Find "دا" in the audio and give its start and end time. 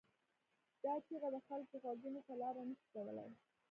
0.83-0.93